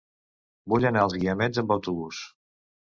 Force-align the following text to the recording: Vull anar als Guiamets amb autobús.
Vull 0.73 0.87
anar 0.91 1.03
als 1.03 1.19
Guiamets 1.21 1.65
amb 1.65 1.77
autobús. 1.79 2.25